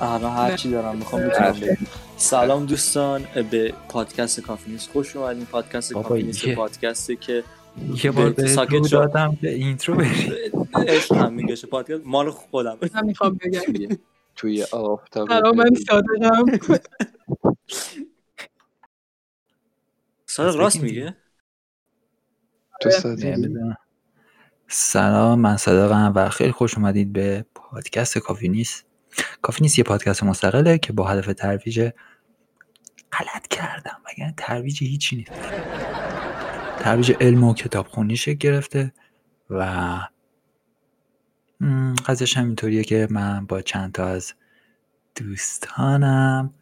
[0.00, 1.76] الان هر چی دارم می‌خوام می‌تونم بگم.
[2.16, 5.44] سلام دوستان به پادکست کافی نیست خوش اومدین.
[5.44, 7.44] پادکست کافی نیست یه- پادکستی که
[8.04, 8.90] یه بار به ساکت.
[8.90, 10.32] دادم به intro بری.
[10.74, 13.96] عشق هم میگشه پادکست مال خودم من می‌خوام بگم.
[14.36, 16.44] توی آفتاب سلام من صادقم
[20.26, 21.16] صادق راست میگه
[22.80, 23.76] تو؟ نمی‌دونم.
[24.68, 28.86] سلام من صادقم و خیلی خوش اومدید به پادکست کافی نیست.
[29.42, 31.90] کافی نیست یه پادکست مستقله که با هدف ترویج
[33.12, 33.96] غلط کردم.
[34.06, 35.32] مگر ترویج هیچی نیست.
[36.78, 38.92] ترویج علم و کتابخونی شکل گرفته
[39.50, 39.96] و
[41.60, 44.34] م، قضیهش هم اینطوریه که من با چند تا از
[45.16, 46.54] دوستانم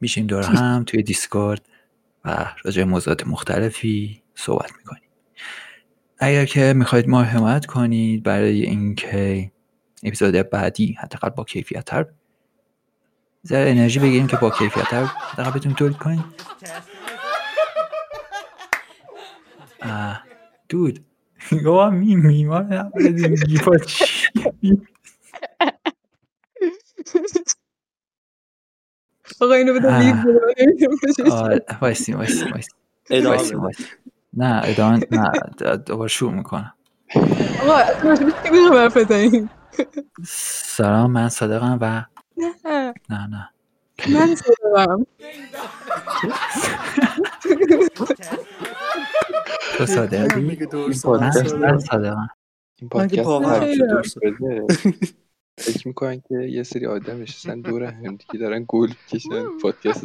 [0.00, 1.68] میشیم دور هم توی دیسکورد
[2.24, 5.02] و راجع موضوعات مختلفی صحبت می‌کنیم.
[6.18, 9.52] اگر که می‌خواید ما حمایت کنید برای اینکه
[10.02, 12.06] اپیزود بعدی حداقل با کیفیت تر
[13.46, 16.24] ذره انرژی بگیریم که با کیفیت تر حداقل بتونیم تولید کنیم.
[20.68, 21.04] دود.
[21.52, 24.04] یا می میوان میگی با چی.
[29.40, 30.00] آقا اینو بده آه.
[30.00, 32.70] لیو آره وایسی وایسی وایسی
[33.10, 33.84] ادامه وایسی بده وایسی
[34.32, 36.74] نه ادامه نه دوباره شروع می‌کنم.
[37.62, 39.48] آقا اصلا راجع به
[40.26, 42.04] سلام من صادقم و
[42.36, 42.54] نه.
[43.10, 43.50] نه نه.
[44.08, 45.06] من صادقم.
[49.76, 50.56] تو صادقی؟ من
[51.02, 52.28] پادکست من صادقم.
[52.80, 54.18] این پادکست
[55.58, 60.04] فکر می‌کنن که یه سری آدم نشستن دور هم دیگه دارن گل می‌کشن پادکست.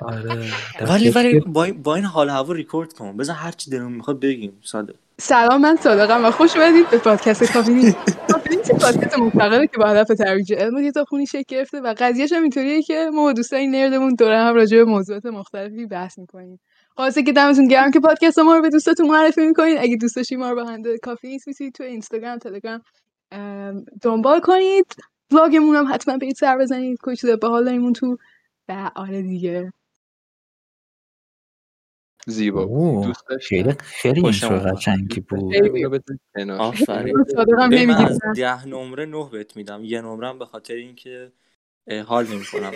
[0.00, 0.52] آره.
[0.80, 3.16] ولی ولی با این, با این حال هوا ریکورد کن.
[3.16, 4.94] بذار هر چی دلمون می‌خواد بگیم صادق.
[5.20, 7.96] سلام من صادقم و خوش اومدید به پادکست کافی نیست.
[8.32, 11.94] کافی نیست یه پادکست مستقله که با هدف ترویج علم و کتابخونی شکل گرفته و
[11.98, 15.86] قضیهش هم اینطوریه که ما با دوستای nerd مون دور هم راجع به موضوعات مختلفی
[15.86, 16.60] بحث می‌کنیم.
[16.96, 19.78] خلاصه که دمتون گرم که پادکست ما رو به دوستاتون معرفی می‌کنین.
[19.78, 22.80] اگه دوست داشتین ما رو با handle کافی می‌تونید تو اینستاگرام تلگرام
[23.32, 24.86] ام، دنبال کنید.
[25.30, 26.98] بلاگمون هم حتما برید سر بزنید.
[27.02, 28.16] کوچ به حال داریمون تو.
[28.68, 29.72] و آره دیگه.
[32.26, 33.06] زیبا بود.
[33.06, 33.72] دوست داشتم.
[33.82, 34.58] خیلی اینترو.
[34.58, 35.54] قشنگی بود.
[36.58, 37.14] آفرین.
[37.58, 37.70] من
[38.34, 39.84] ده نمره نه بهت میدم.
[39.84, 41.32] یه نمرم به خاطر اینکه
[42.06, 42.72] حال نمی‌کنم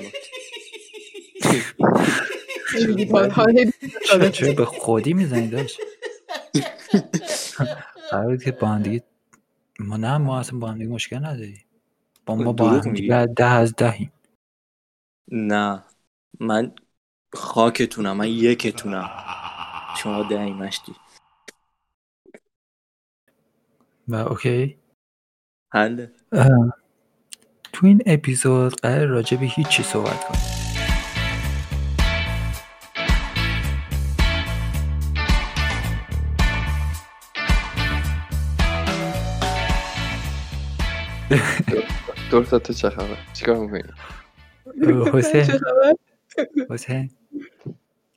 [3.31, 5.81] حال چرا, به خودی می‌زنی داشت؟
[8.11, 9.03] قرار بود که با هم دیگه
[9.79, 11.61] ما نه ما اصلا با هم دیگه مشکل نداری
[12.27, 12.93] با ما با هم.
[12.93, 14.13] دیگه ده از دهیم.
[15.31, 15.85] نه.
[16.41, 16.73] من
[17.33, 18.17] خاکتونم.
[18.17, 19.11] من یکتونم.
[19.97, 20.95] شما دهی مشتی.
[24.09, 24.79] و اوکی.
[25.73, 26.49] اه،
[27.73, 30.41] تو این اپیزود قرار راجع به هیچی صحبت کنیم.
[42.31, 43.83] دور تا تو چه خبر؟ چیکار می‌کنی؟
[45.13, 45.61] حسین؟
[46.71, 47.11] حسین.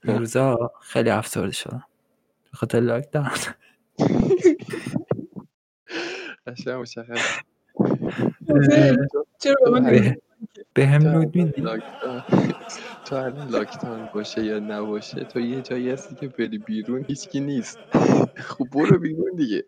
[0.08, 1.84] این روزا خیلی افسرده شدم.
[2.52, 2.80] به خاطر
[8.48, 8.98] حسین،
[9.42, 9.56] چرا
[10.74, 11.62] به هم تو نود میدی؟
[13.06, 17.80] تو الان لاکداون باشه یا نباشه؟ تو یه جایی هستی که بری بیرون هیچکی نیست.
[18.36, 19.66] خب برو بیرون دیگه.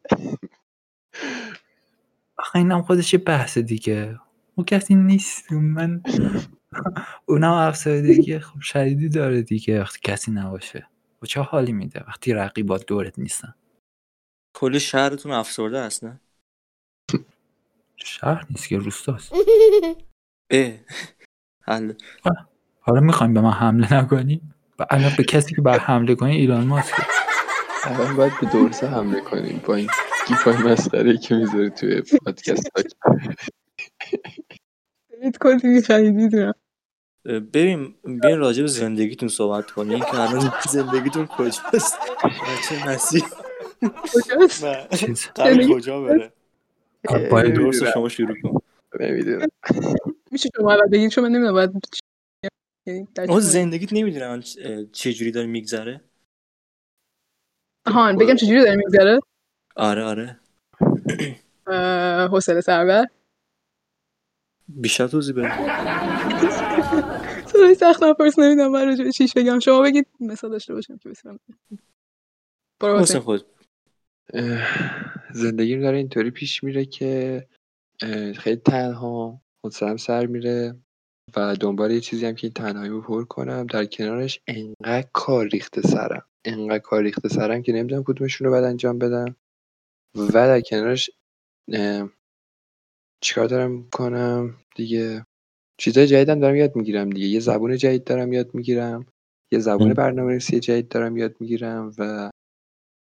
[2.37, 4.19] آخه اینم خودش یه بحث دیگه.
[4.55, 5.51] او کسی نیست.
[5.51, 6.03] من
[7.25, 10.87] اونم افسردگی خب شدیدی داره دیگه وقتی کسی نباشه.
[11.21, 13.53] و چه حالی میده؟ وقتی رقیبات دورت نیستن.
[14.55, 16.19] کل شهرتون افسرده هست نه؟
[17.95, 19.31] شهر نیست که روستاست.
[20.51, 20.73] اه.
[21.61, 21.95] حله
[22.79, 26.63] حالا می‌خوایم به من حمله نکنیم و الان به کسی که بر حمله کنی ایران
[26.67, 26.93] ماسک.
[27.83, 29.89] الان باید به دورسه حمله کنیم با این
[30.27, 32.69] گیفای مسخره که می‌ذاری توی پادکست
[35.19, 36.53] بهت کلی می‌خری، می‌دونم.
[37.25, 41.97] ببین بیاین راجع به زندگیتون صحبت کنین که الان زندگیتون کجاست؟
[42.69, 43.23] چه مسیر
[45.73, 46.33] کجا بره؟
[47.31, 48.59] باید درست شما شروع کن.
[48.99, 49.47] نمی‌دونم.
[50.31, 51.71] میشه شما اول بگید چون من نمی‌دونم باید
[52.87, 54.41] یعنی اون زندگیت نمی‌دونم
[54.91, 56.01] چه جوری داره میگذره؟
[57.87, 59.19] آهان بگم چجوری داره میگذره؟
[59.75, 60.39] آره آره.
[62.31, 63.05] حوصله سربر.
[64.75, 65.51] بیشتر توضیح بده
[67.45, 69.59] صدای سخت نپرس نمی‌دونم من راجع به چیش بگم.
[69.59, 71.39] شما بگید مثال داشته باشم که بسیارم
[72.79, 73.01] برو حسین.
[73.01, 73.19] حسین.
[73.19, 73.45] خود
[75.33, 77.47] زندگیم داره اینطوری پیش میره که
[78.37, 80.75] خیلی تنها حوصله‌ام سر میره
[81.35, 85.81] و دنبال یه چیزی هم که این تنهاییمو پر کنم در کنارش انقدر کار ریخته
[85.81, 86.25] سرم.
[86.45, 89.35] انقدر کار ریخته سرم که نمی‌دونم کدومشون رو باید انجام بدم.
[90.15, 91.09] و در کنارش
[93.21, 95.25] چیکار دارم کنم دیگه؟
[95.77, 97.27] چیزای جدیدم دارم یاد می‌گیرم دیگه.
[97.27, 99.05] یه زبون جدید دارم یاد می‌گیرم.
[99.51, 99.93] یه زبون ام.
[99.93, 102.29] برنامه نویسی جدید دارم یاد می‌گیرم و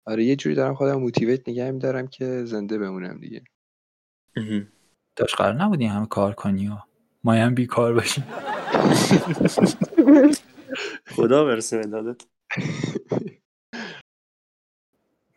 [0.08, 3.44] آره یه جوری دارم خودم موتیویت نگه میدارم که زنده بمونم دیگه.
[5.16, 6.72] داشت قرار نبودی همه کار کنی و
[7.24, 8.24] ما هم بیکار باشیم.
[11.16, 12.25] خدا برسه دادت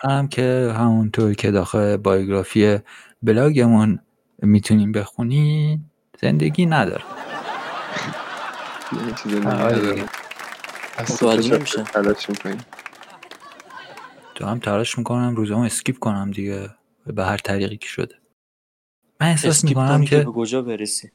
[0.02, 2.78] هم که همونطور که داخل بایوگرافی
[3.22, 3.98] بلاگمون
[4.42, 5.80] می‌تونیم بخونی
[6.20, 7.04] زندگی نداره.
[9.24, 9.46] دیگه.
[9.46, 10.04] آره
[11.00, 12.64] متوجه تلاش می‌کنیم
[14.34, 16.70] تو هم تلاش می‌کنم روزامو اسکیپ کنم دیگه
[17.06, 18.14] به هر طریقی که شده.
[19.20, 21.10] من احساس می‌کنم که به کجا برسی؟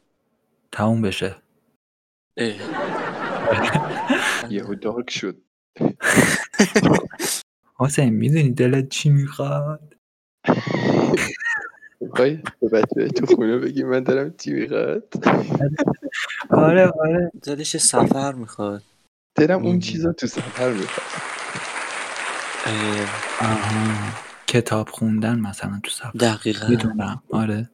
[0.72, 1.36] تموم بشه.
[4.50, 5.42] یهو دارک شد.
[7.80, 9.96] حسین می‌دونی دلت چی می‌خواد؟
[12.02, 15.14] می‌خوای به بچه تو خونه بگی من دارم چی می‌خواد
[16.50, 18.84] آره آره دلش یه سفر می‌خواد
[19.36, 19.80] دلم اون.
[19.80, 21.06] چیزا تو سفر می‌خواد
[23.42, 24.14] آها
[24.48, 27.70] کتاب خوندن مثلا تو سفر دقیقا می‌دونم آره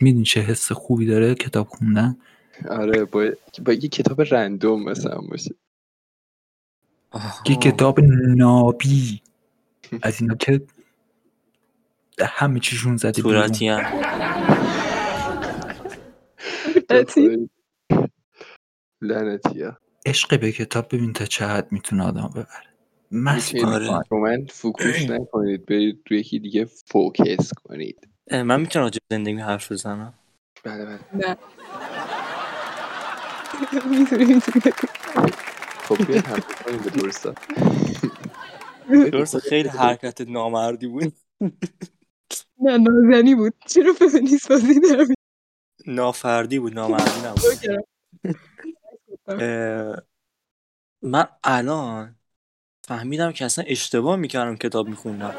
[0.00, 2.16] می‌دونی چه حس خوبی داره کتاب خوندن
[2.70, 3.30] آره با,
[3.64, 5.54] با یه کتاب رندوم مثلا باشه
[7.48, 8.00] یه کتاب
[8.36, 9.22] نابی
[10.02, 10.60] از اینا که
[12.26, 14.00] همه چیشون زده صورتی هم.
[19.00, 19.62] لعنتی.
[19.62, 19.78] ها.
[20.06, 22.46] عشق به کتاب ببین تا چه حد می‌تونه آدم ببره.
[23.10, 23.54] مست
[24.10, 28.08] من focus نکنید برید روی یکی دیگه focus کنید.
[28.32, 30.14] من می‌تونم راجع به زندگی حرف بزنم؟
[30.64, 30.98] بله بله.
[31.14, 31.36] نه.
[33.90, 34.60] می‌تونی می‌تونی
[35.82, 37.34] خب هم درستا.
[39.48, 41.12] خیلی حرکت نامردی بود.
[42.60, 43.54] نه نازنی بود.
[43.66, 45.06] چرا فمینیست بازی دارم
[45.86, 47.42] نافردی بود نامردی نبود.
[51.02, 52.16] من الان
[52.84, 55.34] فهمیدم که اصلا اشتباه می‌کردم کتاب میخوندم.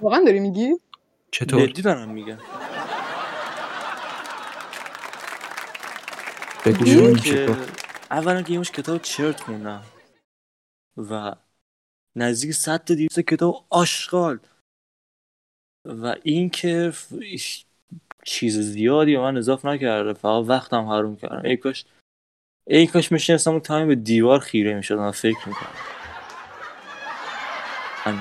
[0.00, 0.74] واقعا داری میگی؟
[1.30, 2.38] چطور؟ جدی دارم میگم.
[6.64, 7.54] بگو
[8.10, 9.82] اولا که یه مش کتاب چرت خوندم
[10.96, 11.34] و
[12.16, 14.38] نزدیک 100 تا 200 کتاب آشغال.
[15.86, 16.92] و این که
[18.24, 20.12] چیز زیادی به من اضاف نکرده.
[20.12, 21.42] فقط وقتم حروم کردم.
[21.44, 21.84] ای کاش
[22.66, 25.70] ای کاش میشنستم اون تایم به دیوار خیره می‌شدم و فکر می‌کنم
[28.04, 28.20] همین.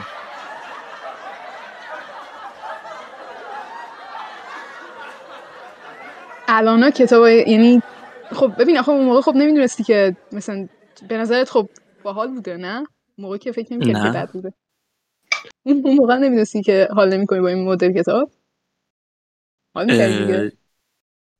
[6.47, 7.81] الان کتاب یعنی
[8.31, 10.67] خب ببین آخه اون موقع خب نمی‌دونستی که مثلا
[11.07, 11.69] به نظرت خب
[12.03, 12.87] باحال بوده نه؟
[13.19, 14.09] موقع که فکر نمی‌کردی که.
[14.09, 14.53] بد بوده.
[15.65, 18.31] اون موقع نمی‌دونستی که حال نمی‌کنی با این مدل کتاب؟
[19.75, 20.57] حال می‌کردی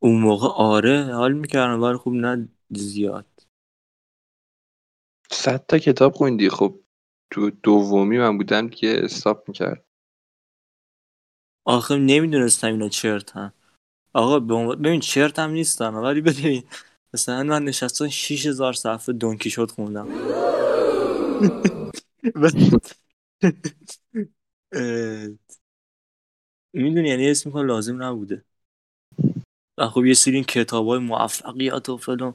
[0.01, 3.25] اون موقع آره حال می‌کردم ولی خوب نه زیاد.
[5.31, 6.49] صد تا کتاب خوندی.
[6.49, 6.79] خب
[7.31, 9.85] تو دومی من بودم دیگه استاپ می‌کرد.
[11.67, 13.53] آخه نمی‌دونستم اینا چرت هم
[14.13, 14.39] آقا
[14.75, 16.63] ببین چرت هم نیستن ولی ببین.
[17.13, 20.07] مثلا من نشستم 6000 صفحه دونکی شد خوندم.
[26.73, 28.45] می‌دونی یعنی اسم می‌کنم لازم نبوده.
[29.77, 32.33] و خب یه سری این کتاب های موفقیت و فلان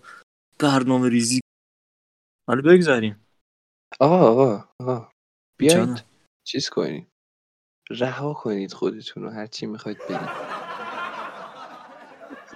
[0.61, 1.41] برنامه ریزی.
[2.49, 3.27] حالا بگذاریم.
[4.01, 5.11] آقا آقا آقا.
[5.59, 6.01] بیایید جانم.
[6.45, 7.07] چیز کنید.
[7.91, 10.55] رها کنید خودتون رو هر چی می‌خواید بگید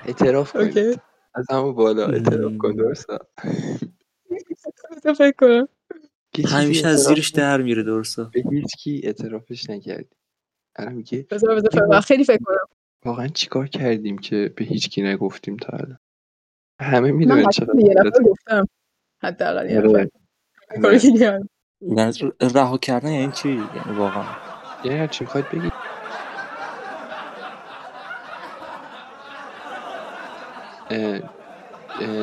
[0.04, 0.78] اعتراف کنید.
[0.78, 1.00] اوکی.
[1.34, 2.06] از همون بالا.
[2.06, 3.26] اعتراف کن بذار
[5.18, 5.68] فکر کنم.
[6.46, 7.28] همیشه از زیرش.
[7.28, 10.16] در میره درسته به هیچ کی اعترافش نکردی.
[10.76, 11.26] الان میگه.
[12.04, 12.56] خیلی فکر کنم.
[13.04, 15.98] واقعا چیکار کردیم که به هیچ کی نگفتیم تا الان؟
[16.80, 18.68] همه می‌دونن نفر گفتم.
[19.22, 20.10] حداقل یه آره.
[21.80, 22.12] یعنی
[22.54, 24.24] رها کردن یعنی چی؟ یعنی واقعا.
[24.84, 25.72] یعنی هر چی می‌خواید بگید.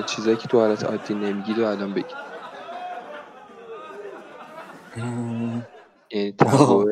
[0.05, 2.34] چیزایی که تو حالت عادی نمیگید و الان بگید.
[4.95, 6.85] یعنی تابو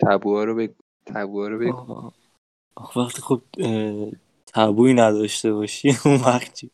[0.00, 0.74] تابوها رو بگو
[1.06, 2.10] تابوها رو بگو.
[2.74, 4.10] آخه وقتی خب اه،
[4.46, 6.70] تابوی نداشته باشی اون وقت چی؟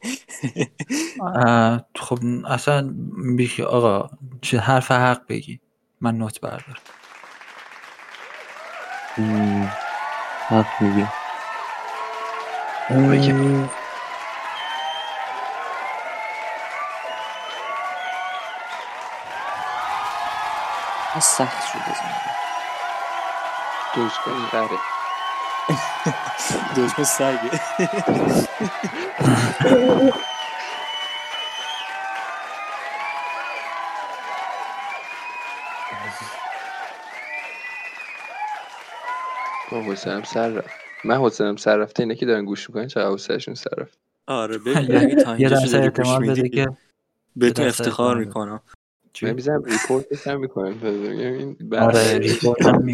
[1.47, 2.95] اه، خب اصلا
[3.37, 4.11] بیخی آقا
[4.43, 5.61] چه حرف حق بگی.
[6.01, 6.81] من نوت بردارم.
[10.49, 11.07] حق میگی
[21.15, 22.31] از سخت شده زندگی.
[23.95, 24.79] دوزگاه قره.
[26.77, 27.61] دشمن سگه.
[39.71, 40.71] با حسنم سر رفت.
[41.05, 45.19] من حسنم سر رفته اینه که دارن گوش می‌کنن چقدر حسنشون سر رفت؟ آره ببین
[45.39, 46.67] یه- درصد گوش احتمال بده که
[47.37, 48.61] بهتون درصد افتخار احتمال
[49.23, 50.79] می‌کنم من می‌زنم report ش هم می‌کنم.
[50.85, 52.87] این آره report هم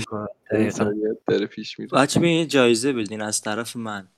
[1.27, 1.91] داره پیش میره.
[1.99, 4.09] بچه به یه جایزه بدین از طرف من.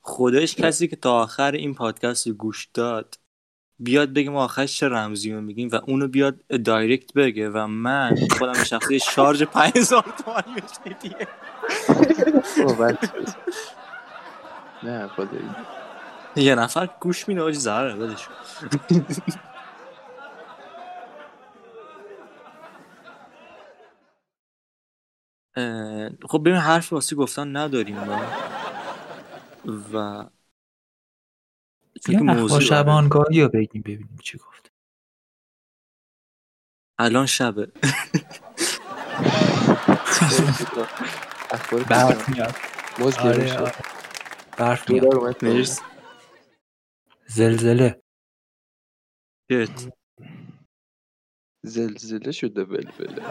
[0.00, 3.14] خودش کسی که تا آخر این پادکست رو گوش داد
[3.78, 8.16] بیاد بگه ما آخرش چه رمزی رو میگیم و اونو بیاد direct بگه و من
[8.38, 11.28] خودم به شخصی شارژ 5000 تومانی بهش هدیه
[14.82, 15.50] نه خدایی.
[16.36, 18.28] یه نفر گوش میده آجی ضرره بدش
[26.28, 28.22] خب ببین حرف واسه گفتن نداریم ما.
[29.92, 29.96] و
[32.30, 32.64] اخبار آره.
[32.64, 34.72] شبانگاهی رو بگیم ببینیم چی گفت
[36.98, 37.72] الان شبه.
[41.88, 42.54] برف میاد.
[43.20, 43.72] آره آره.
[44.58, 45.04] برف میاد.
[47.26, 48.02] زلزله.
[51.64, 53.22] زلزله شده بلبله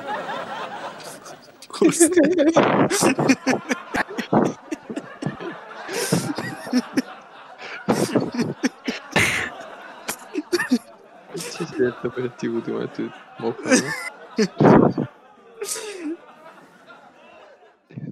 [12.50, 13.82] بود اومد تو مخمه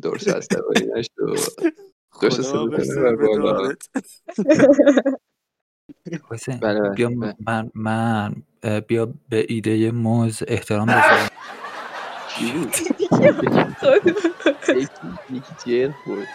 [0.02, 0.48] درست از
[0.96, 1.60] نشد درست.
[6.32, 6.90] حسین بله بله.
[6.90, 7.10] بیا.
[7.46, 8.36] من من
[8.88, 11.30] بیا به ایده موز احترام بذارم
[15.66, 16.28] جر خورد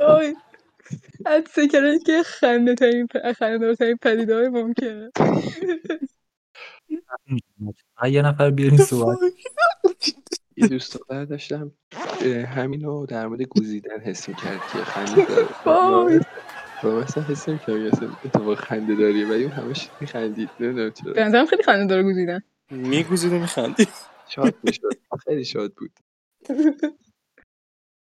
[0.00, 0.36] وای
[1.26, 3.08] حدسه کردن که خنده ترین
[3.38, 5.10] خنده ترین پدیده های ممکنه
[8.10, 9.18] یه نفر بیارین صحبت.
[10.56, 11.72] یه دوست دختر داشتم
[12.82, 15.26] رو در مورد گوزیدن حس می‌کرد که خنده
[15.64, 16.20] داره.
[16.84, 21.12] و مثلا حس نمی‌کرد اصلا اتفاق خنده داریه ولی اون همش میخندید نمی‌دونم چرا.
[21.12, 23.86] به نظرم خیلی خنده داره گزیدن میگوزید و میخندی
[24.28, 24.88] شاد می‌شد
[25.24, 25.90] خیلی شاد بود.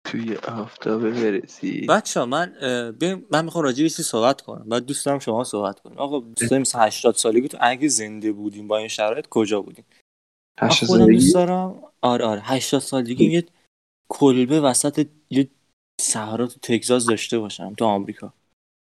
[0.06, 2.54] توی آفتابه برسی بچه من
[3.02, 4.70] ببین، من می‌خوام راجع به یه چیزی صحبت کنم.
[4.70, 5.98] بعد دوست دارم شما صحبت کنیم.
[5.98, 9.86] آقا دوستای مثل 80 سالگیتون اگه زنده بودیم با این شرایط کجا بودیم؟
[10.60, 11.84] خودم سالگی؟ دوست دارم.
[12.02, 13.46] آره آره 80 سالگی یه
[14.10, 15.50] کلبه وسط یه
[16.02, 18.34] صحرا تو تگزاس داشته باشم تو آمریکا.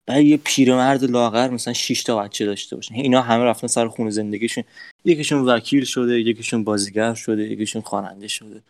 [0.07, 2.95] بعد یه پیرمرد لاغر مثلا 6 تا بچه داشته باشن.
[2.95, 4.63] اینا همه رفتن سر خونه زندگیشون.
[5.05, 8.63] یکیشون وکیل شده یکیشون بازیگر شده یکیشون خواننده شده.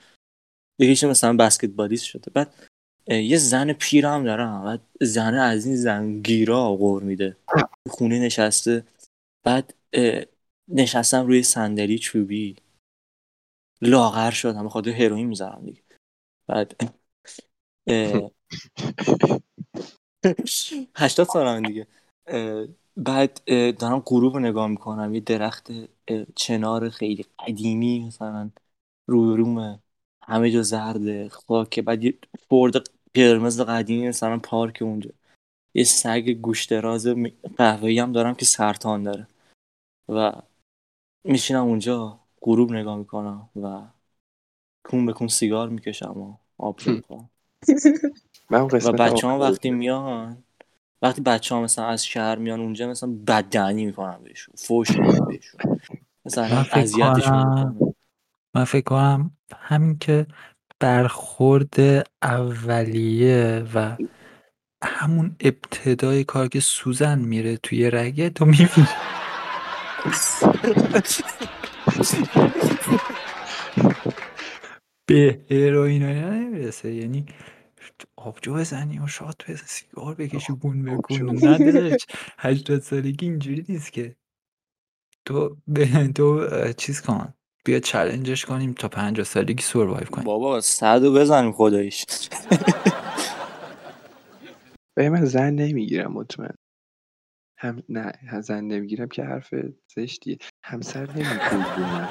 [0.79, 2.31] یکیشون مثلا بسکتبالیست شده.
[2.31, 2.53] بعد
[3.07, 7.37] یه زن پیر هم دارم بعد زنه از این زن گیرا غور میده.
[7.89, 8.83] خونه نشسته.
[9.43, 9.73] بعد
[10.67, 12.55] نشستم روی صندلی چوبی.
[13.81, 14.67] لاغر شدم.
[14.67, 15.81] به هروئین می‌زنم دیگه.
[16.47, 16.75] بعد
[20.29, 20.33] اه،
[20.95, 21.87] هشتاد سالم دیگه.
[22.97, 23.41] بعد
[23.79, 25.13] دارم غروب رو نگاه می‌کنم.
[25.13, 25.71] یه درخت
[26.35, 28.49] چنار خیلی قدیمی مثلا
[29.07, 29.79] روی رومه
[30.23, 31.81] همه جا زرده خاکه.
[31.81, 32.17] بعد یه
[32.49, 32.75] فورد
[33.13, 35.09] قرمز قدیمی مثلا پارک اونجا.
[35.73, 37.07] یه سگ گوش دراز
[37.57, 39.27] قهوه‌ای هم دارم که سرطان داره.
[40.09, 40.31] و
[41.23, 43.81] میشینم اونجا غروب نگاه می‌کنم و
[44.83, 46.79] کون به کون سیگار می‌کشم و آب
[48.49, 50.37] من و بچه ها وقتی میان
[51.01, 55.61] وقتی بچه ها مثلا از شهر میان اونجا مثلا بددهنی می‌کنم بهشون فوش میدم بهشون.
[55.63, 55.77] من
[56.25, 57.95] مثلا فکر اذیتشون
[58.55, 60.27] من فکر کنم همین که
[60.79, 61.75] برخورد
[62.23, 63.97] اولیه و
[64.83, 68.87] همون ابتدای کار که سوزن میره توی رگه تو می‌بینی.
[75.07, 76.93] به هروئین نمی‌رسه.
[76.93, 77.25] یعنی
[78.15, 81.47] آبجو بزنی و شات بزنی سیگار بکشی بون بکن آبجو.
[81.47, 82.05] نه داداش
[82.37, 84.15] هشتاد سالگی اینجوری نیست که.
[85.25, 87.33] تو به تو اه، چیز کن
[87.65, 90.25] بیا چلنجش کنیم تا پنجاه سالگی سروایو کنیم.
[90.25, 92.05] بابا صد رو بزنیم خداییش.
[94.95, 96.55] به من زن نمی‌گیرم مطمئن.
[97.57, 98.11] هم نه
[98.41, 99.49] زن نمی‌گیرم که حرف
[99.95, 100.37] زشتیه.
[100.65, 102.09] همسر نمی‌گیرم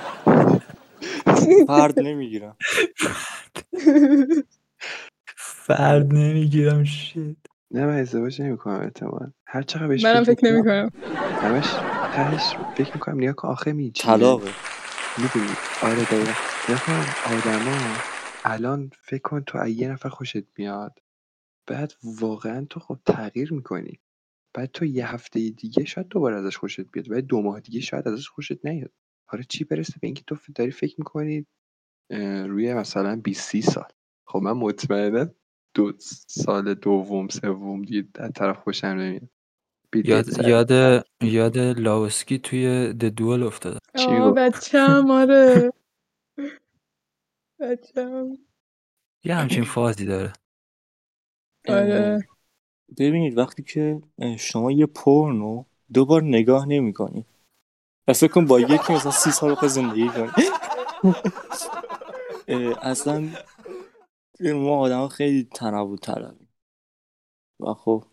[1.66, 2.56] فرد نمی‌گیرم.
[5.66, 10.90] فرد نمی‌گیرم شit نه من ازدواج نمی‌کنم احتمال هر چقدر بهش منم فکر می‌کنم، نمی‌کنم.
[11.38, 14.56] همش تهش فکر می‌کنم نیا که آخه می طلاقه.
[15.16, 16.34] می‌دونی؟ آره دقیقا.
[16.68, 18.04] نیا کن آدما
[18.44, 20.98] الان فکر کن تو یه نفر خوشت میاد
[21.68, 24.00] بعد واقعا تو خب تغییر می‌کنی.
[24.54, 28.08] بعد تو یه هفته دیگه شاید دوباره ازش خوشت بیاد ولی دو ماه دیگه شاید
[28.08, 28.92] ازش خوشت نیاد.
[29.30, 31.46] حالا چی برسه به اینکه تو داری فکر می‌کنی
[32.48, 33.88] روی مثلا 20 30 سال.
[34.26, 35.30] خب من مطمئنا
[35.74, 35.92] دو
[36.26, 39.28] سال دوم سوم دیگه از طرف خوشم نمیاد.
[39.94, 45.72] یاد یاد یاد لاوسکی توی د دوئل افتادم چی؟ بچم آره.
[47.60, 48.38] بچم
[49.24, 50.32] یه همچین فازی داره.
[51.68, 52.28] آره.
[52.98, 54.02] ببینید وقتی که
[54.38, 57.24] شما یه پورنو دو بار نگاه نمی کنی
[58.34, 60.44] کن با یکی مثلا سی سال زندگی کنی.
[62.82, 63.28] اصلا
[64.40, 66.48] ما آدم خیلی تنوع طلبیم
[67.60, 68.04] و خب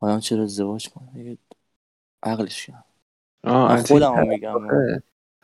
[0.00, 1.38] آدم چرا ازدواج کنه؟ یه
[2.22, 2.82] عقلش کم
[3.44, 4.68] این خودم میگم.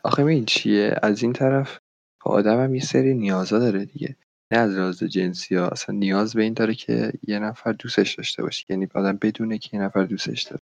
[0.03, 1.79] آخه می‌دونی چیه؟ از این طرف
[2.25, 4.15] آدم هم یه سری نیازا داره دیگه.
[4.51, 5.67] نه از لحاظ جنسی ها.
[5.67, 8.65] اصلا نیاز به این داره که یه نفر دوستش داشته باشه.
[8.69, 10.61] یعنی آدم بدونه که یه نفر دوستش داره.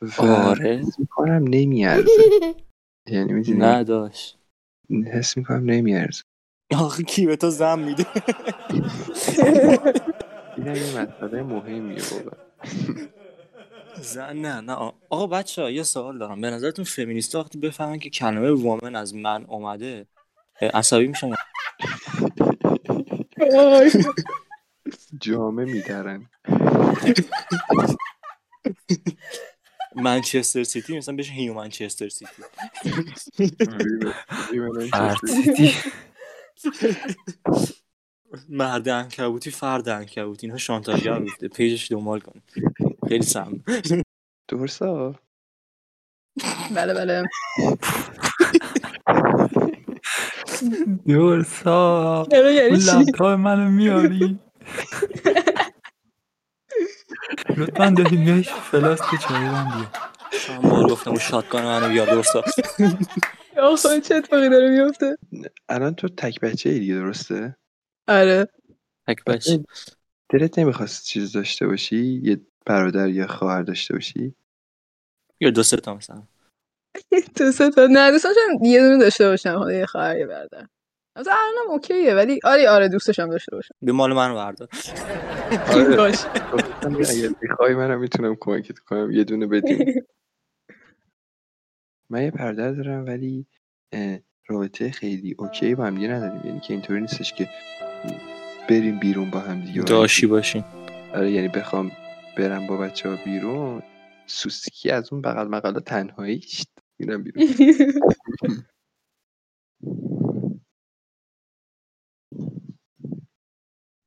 [0.00, 0.76] و آره.
[0.76, 2.10] حس می‌کنم نمیارزه.
[3.12, 4.38] یعنی می‌دونی؟ نداشت
[5.12, 6.22] حس می‌کنم نمیارزه.
[6.74, 8.06] آخه کی به تو زن میده
[10.56, 12.46] این هم یه مسئله مهمیه واقعا
[14.00, 14.92] زن نه نه.
[15.10, 16.40] آقا بچه ها یه سوال دارم.
[16.40, 20.06] به نظرتون فمینیست وقتی بفهمن که کلمه وامن از من اومده
[20.60, 21.32] عصبی میشن.
[25.20, 26.26] جامه میدرن.
[29.96, 32.42] منچستر سیتی مثلا بشه هیو منچستر سیتی.
[34.92, 35.74] فرسیتی
[38.48, 42.42] مرد انکبوتی فرد انکبوتی اینا شانتاژگر گفته پیجش دنبال کن
[43.08, 43.64] خیلی سم.
[44.48, 45.14] درسا
[46.76, 47.24] بله بله.
[52.32, 54.40] یعنی اون چی؟ لپتاپ منو میاری؟
[57.56, 59.92] لطفا داریم بهش فلاسک چای من بیا.
[60.40, 62.06] چند بار گفتم اون شاتگان منو بیار.
[62.06, 62.42] درستا
[63.62, 65.16] آخه چه اتفاقی داره میفته؟
[65.68, 67.56] الان تو تک بچه ای دیگه درسته؟
[68.08, 68.48] آره.
[69.08, 69.64] تک بچه.
[70.28, 74.34] دلت نمی‌خواست چیز داشته باشی؟ یه برادر یا خواهر داشته باشی؟
[75.40, 76.22] یا دو سه تا مثلا.
[77.36, 77.86] تو سه تا.
[77.90, 79.56] نه دوست داشتم یه دونه داشته باشم.
[79.56, 80.66] حالا یه خواهر یه برادر.
[81.18, 83.74] مثلا الانم اوکیه ولی آره آره دوست داشتم داشته باشم.
[83.82, 84.68] به مال من بردار.
[85.74, 85.96] آره.
[85.96, 86.24] باش
[87.10, 89.10] اگه بخوای منم می‌تونم کمکت کنم.
[89.10, 89.78] یه دونه بدیم.
[92.10, 93.46] من یه برادر دارم ولی
[94.46, 96.40] رابطه خیلی اوکی با هم دیگه نداریم.
[96.44, 97.48] یعنی که اینطوری نیستش که
[98.70, 99.82] بریم بیرون با هم دیگه.
[99.82, 100.64] داشی باشین
[101.14, 101.92] آره یعنی بخوام
[102.38, 103.82] برم با بچه ها بیرون
[104.26, 107.46] سوسکی از اون بغل مقالا تنهایی شت، میرم بیرون.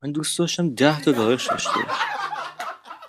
[0.04, 1.80] من دوست داشتم ده تا داداش داشته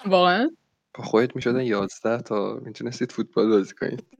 [0.06, 0.50] واقعا؟
[0.94, 2.60] با خودت می‌شدن یازده تا.
[2.64, 4.19] می‌تونستید فوتبال بازی کنید.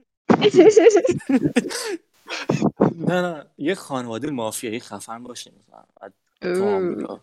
[2.97, 3.45] نه نه.
[3.57, 5.83] یه خانواده مافیایی خفن باشه مثلا.
[6.01, 7.21] بعد تو آمریکا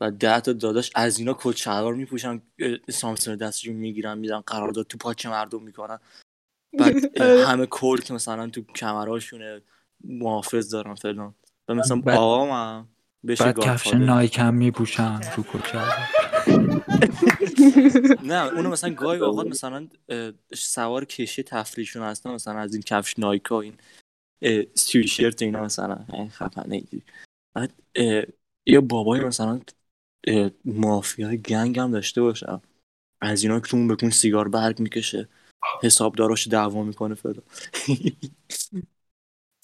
[0.00, 2.42] و ده تا داداش از اینا کت شلوار میپوشن
[2.90, 5.98] سامسون دستشون می‌گیرن میدن قرارداد تو پاچه مردم می‌کنن.
[6.78, 7.46] بعد آره.
[7.46, 9.62] همه کل که مثلا تو کمرهاشونه
[10.04, 11.34] محافظ دارن فلان.
[11.68, 12.88] و مثلا آقام هم
[13.26, 15.78] بشه بعد کفش نایکم میپوشم رو کچه
[18.22, 19.88] نه اونو مثلا گاهی اوقات مثلا
[20.54, 23.74] سوار کشی تفریحشون هستن مثلا از این کفش نایکا این
[24.74, 25.98] سویشرت اینا مثلا.
[26.32, 26.82] خفنه
[27.54, 27.72] بعد
[28.66, 29.60] یه بابای مثلا
[30.64, 32.62] مافیای گنگ هم داشته باشم.
[33.20, 35.28] از اینا که اون بکن سیگار برگ می‌کشه
[35.82, 37.42] حسابداراش دعوا می‌کنه فلان.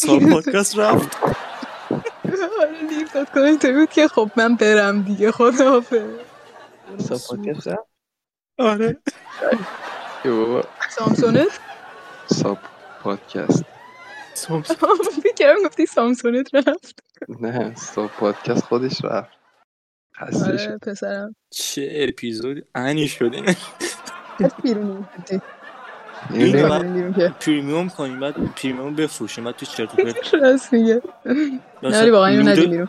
[0.01, 1.17] سال پادکست رفت.
[3.45, 6.32] آره بود که خب من برم دیگه خداحافظ.
[6.99, 7.89] ساب پادکست رفت؟
[8.59, 8.97] آره.
[10.25, 10.65] بابا.
[10.91, 11.61] سامسونت؟
[12.27, 12.59] ساب
[13.03, 13.65] پادکست.
[15.25, 17.05] فکرم گفتی سامسونت رفت.
[17.29, 19.31] نه ساب پادکست خودش رفت.
[20.21, 21.37] آره پسرم.
[21.51, 23.57] چه اپیزود انی شده
[24.63, 25.07] بیرونی
[27.41, 30.35] premium کنیم بعد premium بفروشیم بعد تو چرت و پرت.
[30.35, 31.03] راست میگه.
[31.83, 32.89] نه ولی واقعا اینو ندیم بیرون.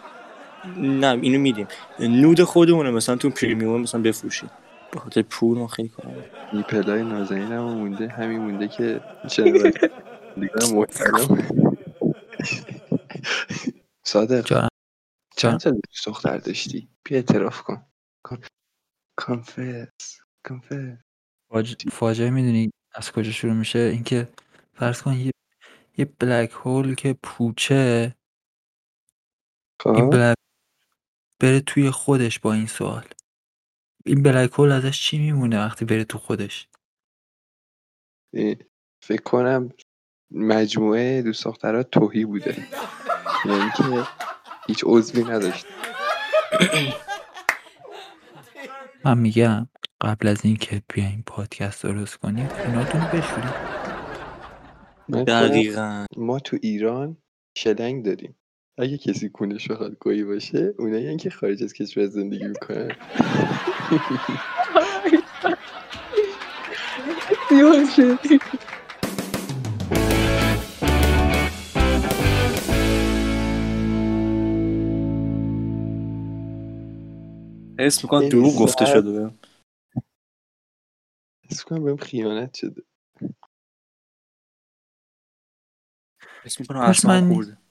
[0.78, 1.68] نه اینو میدیم.
[2.00, 4.50] نود خودمونه مثلا تو premium مثلا بفروشیم
[4.92, 6.06] به خاطر پول ما خیلی کار
[6.54, 9.02] nipple ای نازنین هم مونده همین مونده که
[10.74, 11.48] محترم
[14.04, 14.68] صادق جانم.
[15.38, 17.86] چند سال دوست دختر داشتی؟ بیا اعتراف کن.
[19.16, 20.20] confess
[21.50, 21.76] فاج...
[21.92, 24.28] فاجعه می‌دونی از کجا شروع میشه؟ اینکه
[24.74, 25.32] فرض کن یه
[25.98, 28.16] یه بلک هول که پوچه.
[29.86, 30.36] این خب بلک
[31.44, 33.06] بره توی خودش با این سوال.
[34.06, 36.68] این بلک هول ازش چی میمونه وقتی بره تو خودش؟
[39.04, 39.70] فکر کنم
[40.32, 42.68] مجموعه دوست دخترها توهی بوده.
[43.46, 43.84] یعنی که
[44.68, 45.66] هیچ عضوی نداشت.
[49.06, 49.68] من میگم
[50.02, 53.54] قبل از اینکه بیاین پادکست درست کنید خوناتون خودم
[55.24, 56.06] دقیقا.
[56.18, 57.18] ما تو ایران
[57.58, 58.36] شلنگ داریم.
[58.78, 62.92] اگه کسی کونش بخواد گویی باشه اونایی که خارج از کشور زندگی می‌کنن
[77.80, 78.86] حس می‌کنم دروغ گفته.
[78.86, 79.40] شده بهم.
[81.52, 82.84] حس کنم بهم خیانت شده
[86.44, 87.63] حس می‌کنم اصلا خورده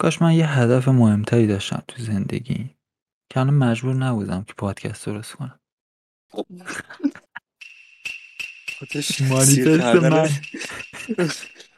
[0.00, 2.70] کاش من یه هدف مهمتری داشتم تو زندگی
[3.30, 5.60] که الان مجبور نبودم که پادکست درست کنم.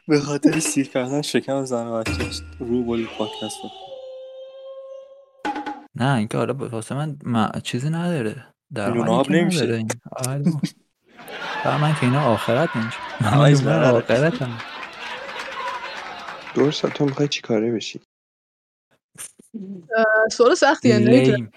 [0.07, 3.69] به خاطر سیر کردن شکم زن و بچه‌ش رو بولی پادکست رو.
[5.95, 9.57] نه اینکه حالا واسه من ما- چیزی نداره در که نمیشه.
[9.63, 10.43] نداره این آره.
[11.65, 13.87] و من که اینا آخرت نمیشه من ضرره.
[13.87, 14.57] آخرتم
[16.55, 18.01] درست تو می‌خوای چی کاره بشی
[20.31, 21.35] سوال سختیه نمی‌تونم.
[21.35, 21.51] لیم.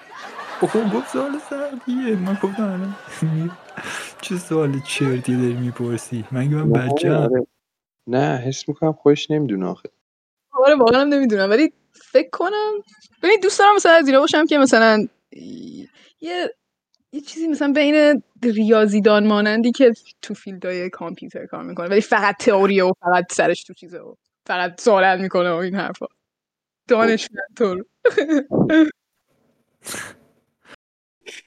[0.61, 2.17] اوه گفت سوال سختیه.
[2.17, 2.95] من گفتم الان
[4.21, 7.47] چه سوال چرتی داری می‌پرسی؟ من من بچه آره.
[8.07, 9.89] نه حس می‌کنم خوش نمی‌دونه آخه.
[10.53, 11.51] آره واقعا هم نمی‌دونم.
[11.51, 12.73] ولی فکر کنم
[13.23, 15.07] ببین دوست دارم مثلا از اینا باشم که مثلا
[16.21, 16.55] یه
[17.13, 19.93] یه چیزی مثلا بین ریاضیدان مانندی که
[20.23, 21.89] تو فیلدهای کامپیوتر کار می‌کنه.
[21.89, 24.15] ولی فقط تئوریه و فقط سرش تو چیزه و
[24.47, 26.07] فقط سوال می‌کنه و این حرفا.
[26.89, 27.85] دانشمندطور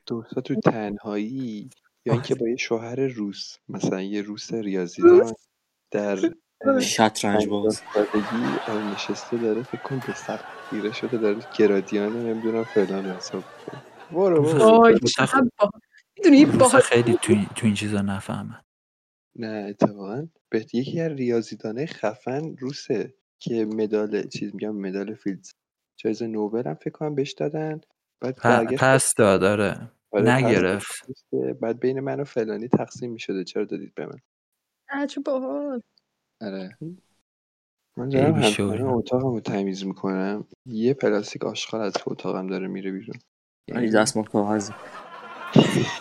[0.08, 1.70] درستا تو تنهایی
[2.06, 5.34] یا اینکه با یه شوهر روس مثلا یه روس ریاضیدان
[5.92, 6.20] در
[6.62, 7.82] اه، شطرنج باز.
[8.68, 13.44] آره نشسته داره فکر کن به سقف خیره شده داره گرادیان نمی‌دونم فلان حساب
[14.12, 14.98] برو برو.
[16.18, 16.46] می‌دونی
[16.84, 18.62] خیلی تو این, تو این چیزا نفهمن
[19.36, 20.28] نه اتفاقا.
[20.50, 23.14] به یکی از ریاضیدانه خفن روسه.
[23.42, 25.52] که مدال چیز میگم مدال فیلدز.
[26.00, 27.82] جایزه نوبل هم فکر کنم بهش دادن.
[28.22, 29.92] بعد پ- پس داد آره.
[30.12, 31.08] آره، نگرفت.
[31.62, 33.44] بعد بین من و فلانی تقسیم می‌شده.
[33.44, 34.20] چرا دادید به من؟
[35.08, 35.82] چه باحال
[36.42, 36.78] آره.
[37.98, 38.82] من دارم شوی.
[38.82, 40.48] اتاقم رو تمیز می‌کنم.
[40.66, 43.20] یه پلاستیک آشغال از تو اتاقم داره میره بیرون.
[43.72, 44.74] ولی یعنی دستمال کاغذی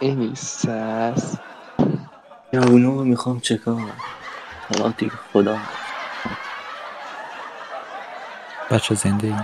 [0.00, 1.49] اینی سس.
[2.52, 3.92] یا اونو می‌خوام چکار
[4.68, 5.58] حالا دیگه خدا.
[8.70, 9.34] بچه زنده ای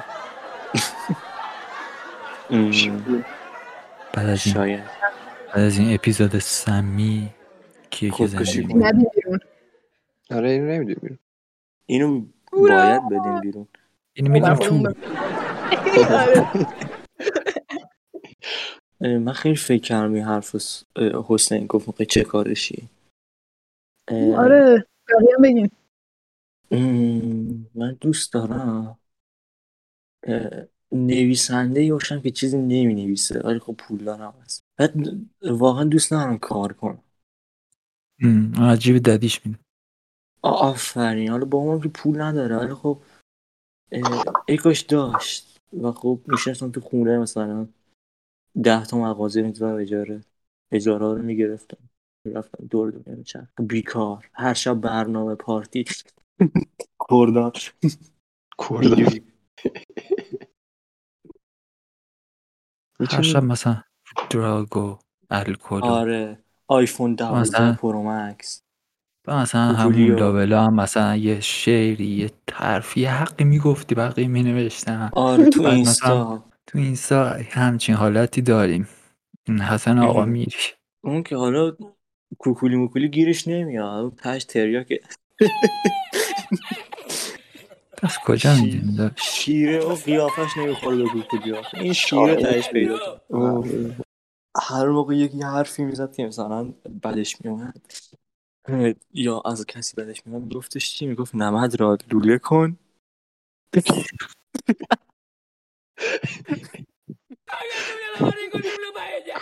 [2.51, 3.25] ام،
[4.13, 4.85] بعد از این شاید.
[5.55, 7.31] بعد از این اپیزود سمی
[7.91, 9.39] کیه که خودکشی زنده؟ ندی بیرون.
[10.31, 11.19] آره اینو نمیده بیرون.
[11.87, 12.25] اینو!
[12.53, 13.69] باید بدیم بیرون.
[14.13, 14.93] اینو میدیم تو
[16.15, 16.47] آره
[19.01, 22.89] اه، من خیلی فکر کردم این حرف رو س- اه، حسین گفت می‌خوای چه کارشی.
[24.11, 25.71] آره بقیه هم بگین
[27.75, 28.99] من دوست دارم
[30.93, 34.65] نویسنده باشم که چیزی نمی نویسه ولی خب پول دارم هست.
[34.77, 34.95] بعد
[35.43, 37.03] واقعا دوست ندارم کار کنم.
[38.59, 39.59] عجیب ددیش میده
[40.43, 41.31] آ- آفرین.
[41.31, 42.57] حالا با هم که پول نداره.
[42.57, 42.99] ولی خب
[43.93, 45.59] اه، ای کاش داشت.
[45.83, 47.69] و خب میشستم تو خونه مثلا
[48.65, 50.21] ده تا مغازه می‌تونم اجاره
[50.73, 51.89] اجاره رو می‌گرفتم.
[52.35, 54.31] رفتم دور دنیا میچرد بیکار.
[54.35, 55.85] هر شب برنامه پارتی.
[57.11, 57.51] کردان.
[58.59, 59.11] کردان.
[63.11, 63.83] هر شب مثلا
[65.31, 65.81] الکل.
[65.81, 66.39] و آره.
[66.69, 68.63] آیفون 12 مثلا- پرو مکس.
[69.29, 69.61] و مثلا.
[69.61, 75.11] همون لابلا هم مثلا یه شعری یه طرفی یه حقی می‌گفتی بقیه مینوشتن.
[75.13, 76.45] آره تو اینستا.
[76.67, 78.89] تو اینستا همچین حالتی داریم.
[79.49, 80.25] حسن آقا.
[80.37, 80.53] میری
[81.05, 81.77] اون که حالا
[82.39, 84.01] کوکولی موکولی گیرش نمیاد.
[84.01, 84.93] اون تش تریاک
[88.03, 93.97] از کجا می‌دونی شیره و قیافش نمی‌خوره به کوکولیا این شیره تهش پیدا کرد اوه.
[94.57, 97.93] هر موقع یکی حرفی می‌زد که مثلا بدش میومد
[99.13, 102.79] یا از کسی بدش میومد گفتش چی؟ می‌گفت نمد را لوله کن.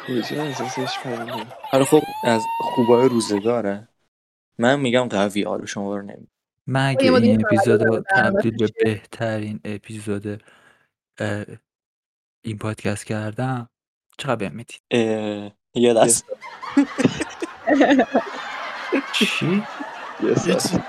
[0.07, 3.89] کجا اساسش پرنده حالا خب از خوبای روزگاره
[4.59, 6.29] من میگم قوی آره شما رو نمی
[6.97, 10.43] دیگه این اپیزود رو تبدیل به؟ بهترین اپیزود
[12.45, 13.69] این پادکست کردم
[14.19, 16.25] چقدر بهم می‌دید اه، یه دست.
[19.13, 19.63] چی؟
[20.23, 20.85] یه ساعت.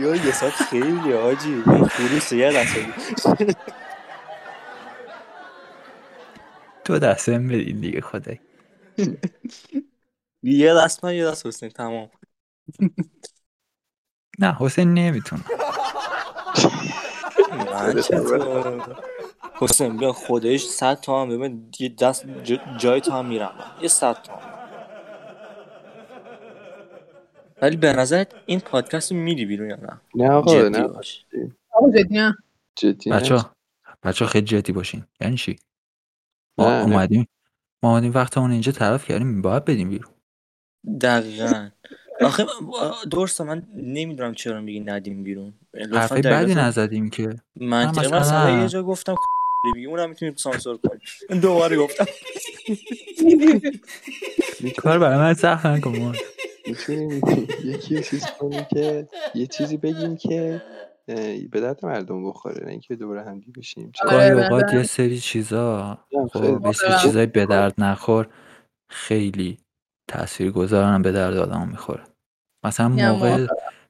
[0.00, 1.62] یه ساعت خیلی آجی.
[1.66, 3.54] این خروس یه دست بدی.
[6.86, 8.38] دو دسته هم بدین دیگه خدای
[10.42, 12.10] یه دست من یه دست حسین تمام.
[14.38, 15.42] نه حسین نمی‌تونه.
[19.60, 22.26] حسین بیا خودش صد تا هم ببین یه دست
[22.78, 23.54] جای تا هم میرم.
[23.82, 24.40] یه صد تا.
[27.62, 30.88] ولی به نظرت این پادکست رو میدی بیرون یا نه؟ نه آقا نه.
[31.92, 32.34] جدی نه.
[32.76, 33.44] جدی بچه
[34.02, 35.04] بچه ها خیلی جدی باشین.
[35.20, 35.58] یعنی چی؟
[36.58, 36.82] ما نه، نه.
[36.92, 37.26] اومدیم.
[37.82, 40.12] ما اومدیم وقتمون اینجا طرف کردیم باید بدیم بیرون.
[41.00, 41.68] دقیقا.
[42.20, 42.46] آخه
[43.10, 45.54] درسته من نمی‌دونم چرا میگی ندیم بیرون.
[45.74, 47.36] لطفا حرفای بدی نزدیم که.
[47.56, 49.14] من مثلا مثلا- یه جا گفتم
[49.74, 51.40] میگی اونم می‌تونیم سانسور کنیم.
[51.40, 52.04] دوباره گفتم.
[54.78, 56.12] کار برای من سخت نکن
[56.66, 60.62] یکی یه چیز کنیم که یه چیزی بگیم که
[61.50, 64.82] به درد مردم بخوره نه اینکه دوباره هم دیگه بشیم؟ آره، گاهی به اوقات یه
[64.82, 65.98] سری چیزا
[66.32, 66.98] خب یه سری.
[67.02, 68.28] چیزای به درد نخور
[68.88, 69.58] خیلی
[70.08, 72.02] تأثیر گذارن به درد آدم می‌خوره.
[72.64, 73.46] مثلا موقع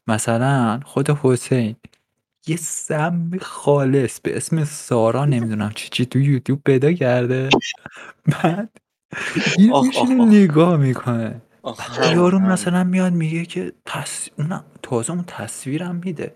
[0.07, 1.76] مثلا خود حسین
[2.46, 7.48] یه سم خالص به اسم سارا نمی‌دونم چی چی تو یوتیوب پیدا کرده.
[8.26, 8.70] بعد
[9.38, 10.11] میشینه آخ.
[10.11, 11.42] نگاه می‌کنه.
[12.12, 14.29] یارو مثلا میاد میگه که تص...
[14.38, 16.35] اونم تازه اون تصویرم میده.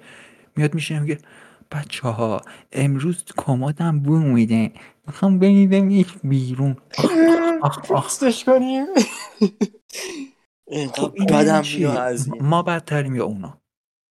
[0.57, 1.19] میاد میشه میگه
[1.71, 2.41] بچه ها
[2.73, 4.73] امروز کمادم بو میده.
[5.07, 6.77] می‌خوام بگیدم یک بیرون.
[7.63, 8.87] آخ کنیم.
[10.95, 12.43] خب بدم چی؟ میاد از این.
[12.43, 13.59] ما بدتریم یا اونا.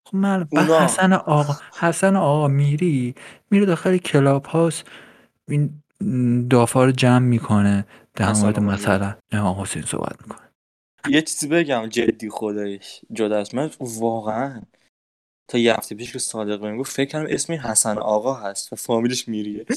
[0.07, 0.47] خب من.
[0.53, 3.15] حسن آقا حسن آقا میری
[3.51, 4.83] میره داخل کلاب هاست.
[5.47, 5.81] این
[6.49, 10.49] دافا رو جمع می‌کنه در مورد آقا مثلا امام حسین صحبت می‌کنه.
[11.09, 14.61] یه چیزی بگم جدی خودش جدا است من واقعا
[15.49, 18.73] تا یه هفته پیش که صادق بهم گفت فکر کنم اسم این حسن آقا هست
[18.73, 19.65] و فامیلش میریه.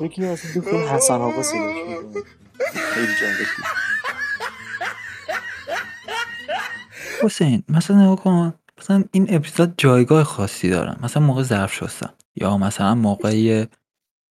[0.00, 1.74] یکی از حسن آقا صداش.
[2.74, 3.46] خیلی جالب.
[7.22, 8.54] حسین مثلا نگاه کن.
[8.78, 12.10] مثلا این اپیزود جایگاه خاصی دارن مثلا موقع ظرف شستن.
[12.36, 13.66] یا مثلا موقع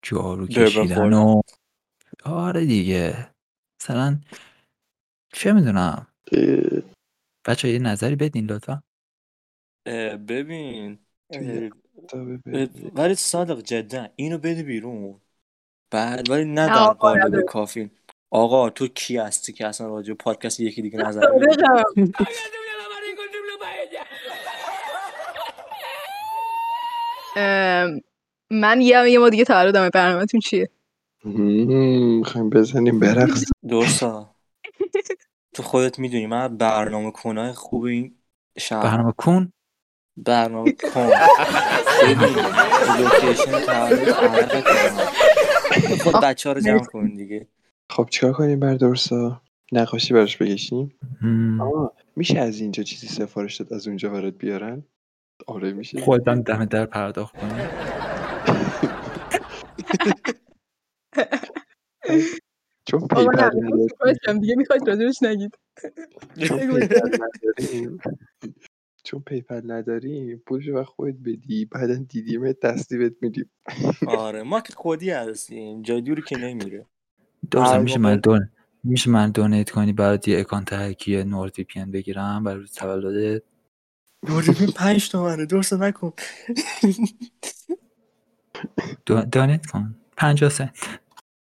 [0.01, 1.13] جارو کشیدن.
[1.13, 1.41] و
[2.25, 3.27] آره دیگه.
[3.81, 4.17] مثلا
[5.33, 6.07] چه می‌دونم.
[7.45, 8.83] بچه یه نظری بدین لطفا.
[10.27, 10.99] ببین.
[12.95, 15.21] ولی صادق جدا اینو بده بیرون.
[15.91, 17.45] بعد ولی نه در آقا، قالب.
[17.45, 17.91] کافی.
[18.29, 21.21] آقا تو کی هستی که اصلا راجع به پادکست یکی دیگه نظر
[28.51, 30.69] من یه یه ما دیگه تولد دمه برنامه‌تون چیه؟
[31.23, 33.43] می‌خوایم بزنیم برقص.
[33.69, 34.30] درستا.
[35.61, 36.27] تو خودت می‌دونی.
[36.27, 38.15] من برنامه کنای خوب این
[38.57, 39.51] شهر برنامه کن؟
[40.17, 41.09] برنامه کن.
[42.99, 44.11] لوکیشن تولد
[46.03, 47.47] خود بچه ها رو جمع کن دیگه.
[47.89, 50.93] خب چیکار کنیم بر درستا نقاشی براش بکشیم.
[52.15, 54.83] میشه از اینجا چیزی سفارش داد از اونجا برات بیارن؟
[55.47, 56.01] آره میشه.
[56.01, 57.69] خودم دم در پرداخت کنم
[62.85, 65.57] چون دیگه؟ می‌خواید راجبش نگید.
[69.03, 69.21] چون.
[69.21, 70.37] پیپل نداریم.
[70.45, 71.65] پولش وقت خودت بدی.
[71.65, 73.49] بعدا دیدیم دستی بهت میدیم.
[74.07, 76.85] آره ما که خودی هستیم؟ جای دوری که نمیره.
[77.51, 78.49] درسته میشه من دون
[78.83, 82.71] میشه من دونیت کنی برات یه اکانت هکی نورد وی پی ان بگیرم برای روز
[82.71, 83.43] تولدت
[84.29, 86.13] نوردی پنج تومنه درست نکن.
[89.05, 89.95] دو- دونیت کن.
[90.17, 90.99] 50 سنت.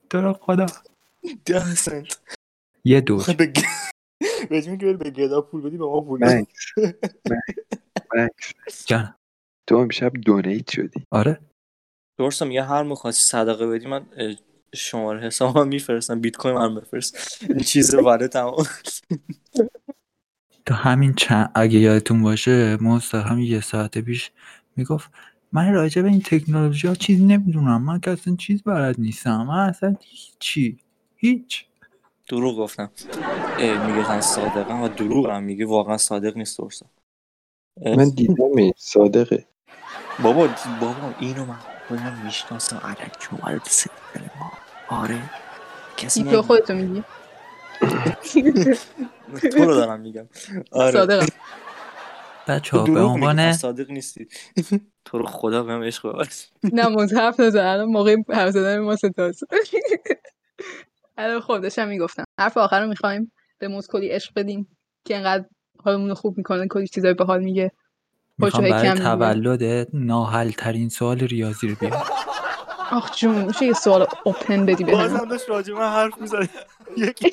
[0.10, 0.66] تو خدا.
[1.76, 2.20] سنت.
[2.84, 6.46] یه به گ- بهش میگه به گدا پول بدی به ما پول
[8.86, 9.16] جان
[9.68, 11.04] تو امشب دونیت شدی.
[11.12, 11.40] آره.
[12.20, 14.06] درسته میگه هر می‌خواستی صدقه بدی من
[14.76, 17.18] شماره حسابم میفرستم بیت کوین من بفرست.
[17.64, 18.66] چیز وارد تمام.
[20.66, 24.32] تا همین چند اگه یادتون باشه موز همین یه ساعت پیش
[24.76, 25.12] می‌گفت
[25.52, 27.82] من راجع به این تکنولوژی ها چیزی نمی‌دونم.
[27.82, 29.44] من که اصلا چیز بلد نیستم.
[29.44, 30.80] من اصلا هیچی.
[31.26, 31.66] هیچ.
[32.30, 32.90] دروغ گفتم.
[33.60, 36.86] میگه من صادقم و دروغ هم میگه واقعا صادق نیست درسته.
[37.82, 39.46] اه، من دیدم صادقه.
[40.24, 40.48] بابا
[40.82, 41.58] بابا اینو من
[41.88, 42.82] خودم می‌شناسم.
[42.84, 43.90] علکی اومده تو سر
[44.40, 44.52] ما.
[44.90, 45.22] آره.
[45.98, 46.42] کسی تو.
[46.42, 47.04] خودتو میگی.
[49.52, 50.28] تو رو دارم میگم.
[50.72, 50.92] آره.
[50.92, 51.26] صادقم.
[52.48, 54.28] بچه ها به عنوان صادق نیستی.
[55.06, 56.48] تو رو خدا بهم عشق ببخش.
[56.64, 59.44] نه موز حرف نزن الان موقع حرف زدن ما ستاست.
[61.18, 62.24] خب داشتم می‌گفتم.
[62.40, 65.46] حرف آخر رو می‌خوایم به موز کلی عشق بدیم که انقدر
[65.84, 67.72] حالمون رو خوب می‌کنه کلی چیزای به حال میگه
[68.38, 68.94] می‌خوام برای.
[68.94, 72.04] تولدت ناحل ترین سوال ریاضی رو بیار
[72.92, 76.50] آخ جون میشه یه سوال اوپن بدی به بازم داشت راجع من حرف می‌زد.
[76.98, 77.30] یکی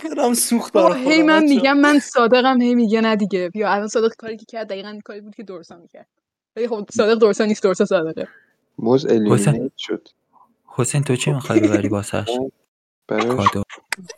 [0.00, 1.42] کلم سوخت برای هی من.
[1.44, 3.48] میگم من صادقم هی میگه نه دیگه.
[3.48, 6.06] بیا الان صادق کاری که کرد دقیقا کاری بود که درسا می‌کرد.
[6.56, 8.28] ولی خب صادق درسا نیست درسا صادقه.
[8.78, 10.08] موز الیمینیت شد.
[10.66, 12.38] حسین تو چی می‌خوای ببری واسش
[13.08, 13.62] براش کادو.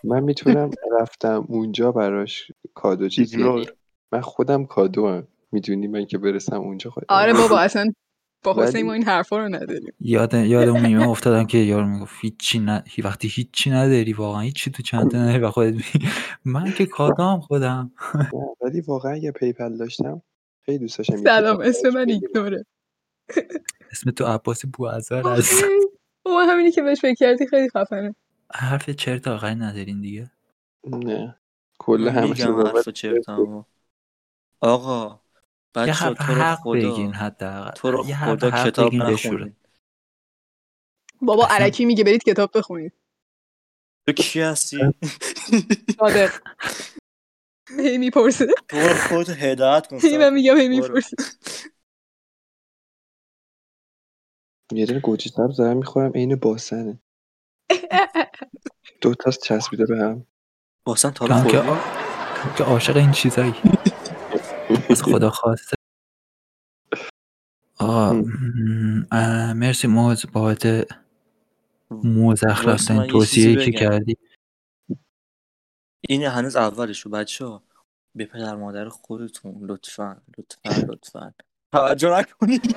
[0.05, 3.65] من می‌تونم رفتم اونجا براش کادو چیزی ایگنور.
[4.13, 7.93] من خودم کادو هم می‌دونی من که برسم اونجا خواهد آره بابا اصلا
[8.45, 9.93] با ولی- حسین ما این حرفا رو نداریم.
[10.01, 14.41] یاد یاد اون میمه افتادم که یارو می‌گفت هیچی نه هی- وقتی هیچی نداری واقعا
[14.41, 16.09] هیچی تو چنته نداری و خودت میگی.
[16.45, 17.93] من که کادام خودم.
[18.61, 20.23] ولی واقعا یه پیپل داشتم
[20.63, 22.21] خیلی دوست داشتم یه سلام اسم براش من بگیرم.
[22.35, 22.65] ایگنوره.
[23.91, 25.65] اسم تو عباس آخه هست
[26.23, 28.15] بابا همینی که بهش فکر کردی خیلی خفنه.
[28.55, 30.31] حرف چرت آخری ندارین دیگه.
[30.85, 31.37] نه.
[31.79, 33.65] کل همه حرف چرتمو
[34.61, 35.21] آقا
[35.77, 37.71] یه بچه حرف تو رو حق خدا بگین حداقل.
[37.71, 39.57] تو رو خدا کتاب نخونین
[41.23, 42.93] بابا علکی میگه برید کتاب بخونید.
[44.07, 44.79] تو کی هستی؟
[45.99, 46.31] صادق.
[47.79, 48.47] هی می‌پرسه.
[48.69, 48.77] تو
[49.09, 50.69] خود هدایت کن هی من میگم هی.
[50.69, 51.17] می‌پرسه.
[54.73, 56.99] یه دونه گوجه سبز دارم می‌خورم عین باسنه.
[59.01, 60.27] دو تاست چسبیده به هم.
[60.85, 63.55] باسن تا حالا که خوردی که عاشق این چیزایی.
[64.91, 65.77] از خدا خواسته
[67.79, 70.67] آقا م، اه، مرسی موز بابت
[71.91, 73.81] من ترین یه چیزی توصیه که بگم.
[73.81, 74.17] کردی.
[76.09, 77.63] این هنوز اولشو بچه ها
[78.15, 81.35] به پدر مادر خودتون لطفا لطفا لطفا.
[81.73, 82.77] توجه نکنید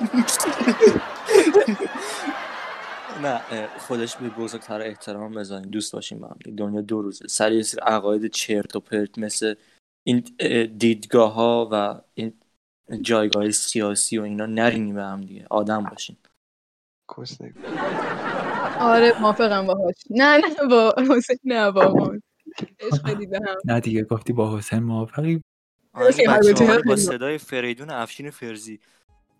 [3.22, 6.56] نه خودش به بزرگتر احترام بذارین دوست باشین با هم دیگه.
[6.56, 7.28] دنیا دو روزه.
[7.28, 9.54] سر یه سری عقاید چرت و پرت مثل
[10.06, 12.32] این اه، دیدگاه ها و این
[13.02, 15.46] جایگاه سیاسی و اینا نرینی به هم دیگه.
[15.50, 16.16] آدم باشین.
[18.80, 19.94] آره موافقم باهاش.
[20.10, 22.12] نه نه با حسین نه با
[22.80, 23.56] عشق بدید به هم.
[23.64, 25.40] نه دیگه گفتی با حسین موافقی.
[25.94, 26.96] البته ها با.
[26.96, 28.80] صدای فریدون افشین فرزی.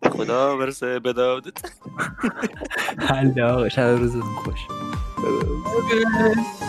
[0.05, 1.59] خدا برسه به دادت
[3.41, 4.61] آقا شب روزتون خوش.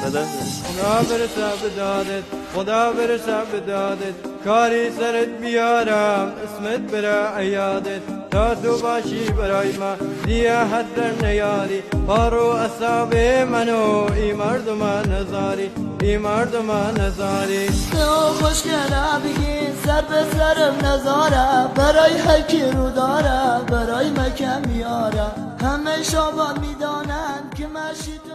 [0.01, 2.23] خدا برسه به دادت
[2.55, 4.13] خدا برسه به دادت
[4.45, 8.01] کاری سرت بیارم اسمت بره عیادت.
[8.31, 9.95] تا تو باشی برای من
[10.25, 11.81] دیگه حد نیاری.
[12.07, 13.15] پارو اصاب
[13.51, 15.71] منو ای مردم نزاری
[16.01, 17.67] ای مردم نزاری.
[17.67, 18.05] تو
[18.41, 25.25] خوشگله بگین سر به سرم نزاره برای حکی رو داره برای مکه میاره
[25.61, 28.30] همه شابان می‌دانند که مشی تو